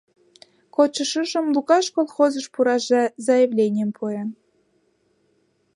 Кодшо 0.75 1.03
шыжым 1.11 1.45
Лукаш 1.55 1.85
колхозыш 1.95 2.45
пураш 2.53 2.83
заявленийым 3.25 3.89
пуэн. 3.97 4.29